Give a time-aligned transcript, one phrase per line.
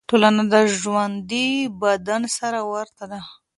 [0.09, 1.49] ټولنه د ژوندي
[1.81, 3.19] بدن سره ورته ده.